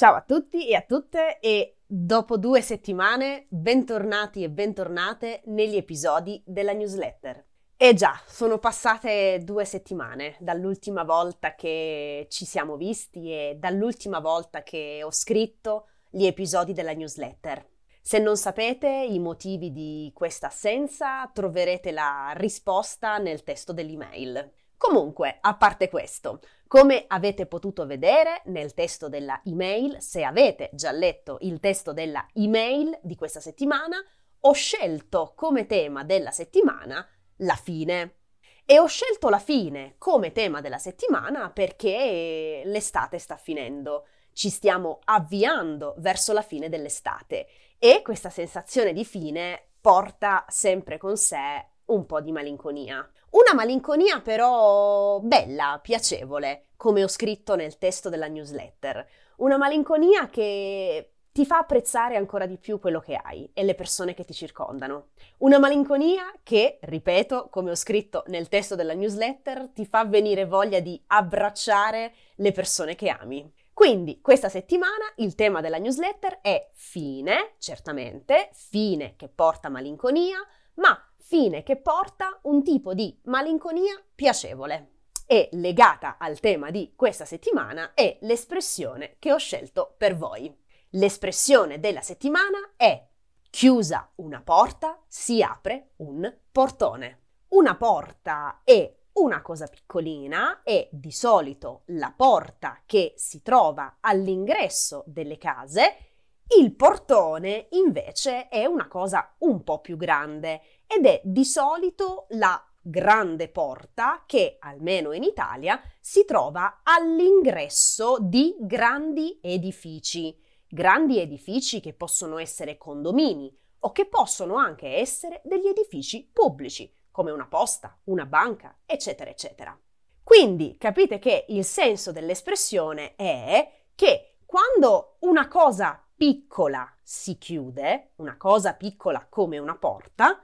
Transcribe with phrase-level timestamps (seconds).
[0.00, 6.42] Ciao a tutti e a tutte e dopo due settimane bentornati e bentornate negli episodi
[6.46, 7.44] della newsletter.
[7.76, 14.62] E già, sono passate due settimane dall'ultima volta che ci siamo visti e dall'ultima volta
[14.62, 17.62] che ho scritto gli episodi della newsletter.
[18.00, 24.50] Se non sapete i motivi di questa assenza, troverete la risposta nel testo dell'email.
[24.80, 30.90] Comunque, a parte questo, come avete potuto vedere nel testo della email, se avete già
[30.90, 34.02] letto il testo della email di questa settimana,
[34.40, 37.06] ho scelto come tema della settimana
[37.40, 38.20] la fine.
[38.64, 45.00] E ho scelto la fine come tema della settimana perché l'estate sta finendo, ci stiamo
[45.04, 52.06] avviando verso la fine dell'estate e questa sensazione di fine porta sempre con sé un
[52.06, 53.08] po' di malinconia.
[53.30, 59.06] Una malinconia però bella, piacevole, come ho scritto nel testo della newsletter.
[59.36, 64.14] Una malinconia che ti fa apprezzare ancora di più quello che hai e le persone
[64.14, 65.10] che ti circondano.
[65.38, 70.80] Una malinconia che, ripeto, come ho scritto nel testo della newsletter, ti fa venire voglia
[70.80, 73.50] di abbracciare le persone che ami.
[73.72, 80.38] Quindi questa settimana il tema della newsletter è fine, certamente, fine che porta malinconia,
[80.74, 84.94] ma fine che porta un tipo di malinconia piacevole.
[85.26, 90.52] E legata al tema di questa settimana è l'espressione che ho scelto per voi.
[90.94, 93.06] L'espressione della settimana è
[93.48, 97.20] chiusa una porta, si apre un portone.
[97.50, 105.04] Una porta è una cosa piccolina e di solito la porta che si trova all'ingresso
[105.06, 106.09] delle case,
[106.58, 112.62] il portone invece è una cosa un po' più grande ed è di solito la
[112.82, 121.92] grande porta che, almeno in Italia, si trova all'ingresso di grandi edifici grandi edifici che
[121.92, 128.24] possono essere condomini o che possono anche essere degli edifici pubblici, come una posta, una
[128.24, 129.76] banca, eccetera, eccetera.
[130.22, 138.36] Quindi capite che il senso dell'espressione è che quando una cosa piccola si chiude, una
[138.36, 140.38] cosa piccola come una porta,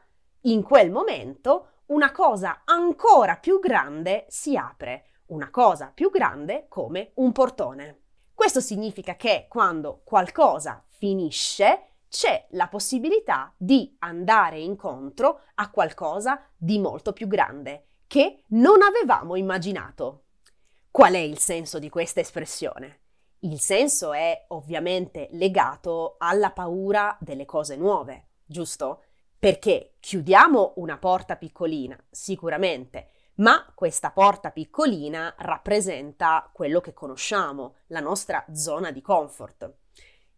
[0.44, 7.10] in quel momento una cosa ancora più grande si apre, una cosa più grande come
[7.16, 8.04] un portone.
[8.32, 16.78] Questo significa che quando qualcosa finisce c'è la possibilità di andare incontro a qualcosa di
[16.78, 20.22] molto più grande che non avevamo immaginato.
[20.90, 23.00] Qual è il senso di questa espressione?
[23.40, 29.02] Il senso è ovviamente legato alla paura delle cose nuove, giusto?
[29.38, 38.00] Perché chiudiamo una porta piccolina, sicuramente, ma questa porta piccolina rappresenta quello che conosciamo, la
[38.00, 39.74] nostra zona di comfort.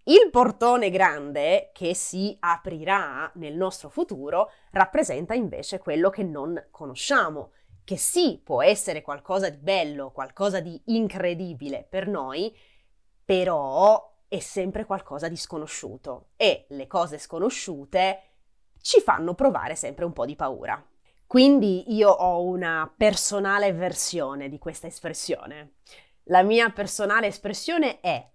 [0.04, 7.52] Il portone grande che si aprirà nel nostro futuro rappresenta invece quello che non conosciamo,
[7.84, 12.54] che sì può essere qualcosa di bello, qualcosa di incredibile per noi,
[13.28, 18.22] però è sempre qualcosa di sconosciuto e le cose sconosciute
[18.80, 20.82] ci fanno provare sempre un po' di paura.
[21.26, 25.74] Quindi io ho una personale versione di questa espressione.
[26.24, 28.26] La mia personale espressione è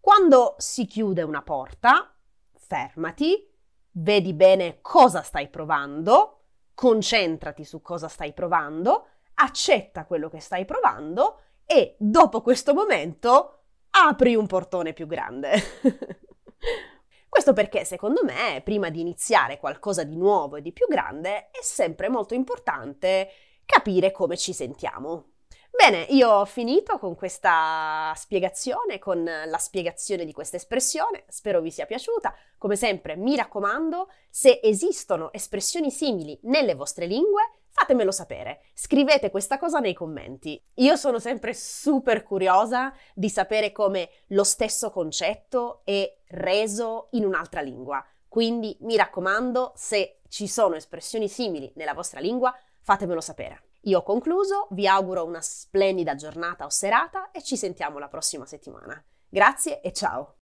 [0.00, 2.10] quando si chiude una porta,
[2.54, 3.46] fermati,
[3.90, 11.40] vedi bene cosa stai provando, concentrati su cosa stai provando, accetta quello che stai provando
[11.66, 13.59] e dopo questo momento
[13.90, 15.52] apri un portone più grande.
[17.28, 21.62] Questo perché, secondo me, prima di iniziare qualcosa di nuovo e di più grande, è
[21.62, 23.30] sempre molto importante
[23.64, 25.26] capire come ci sentiamo.
[25.70, 31.70] Bene, io ho finito con questa spiegazione, con la spiegazione di questa espressione, spero vi
[31.70, 32.34] sia piaciuta.
[32.58, 38.64] Come sempre, mi raccomando, se esistono espressioni simili nelle vostre lingue, fatemelo sapere.
[38.74, 40.62] Scrivete questa cosa nei commenti.
[40.74, 47.62] Io sono sempre super curiosa di sapere come lo stesso concetto è reso in un'altra
[47.62, 48.04] lingua.
[48.28, 53.69] Quindi mi raccomando, se ci sono espressioni simili nella vostra lingua, fatemelo sapere.
[53.84, 58.44] Io ho concluso, vi auguro una splendida giornata o serata e ci sentiamo la prossima
[58.44, 59.02] settimana.
[59.28, 60.34] Grazie e ciao!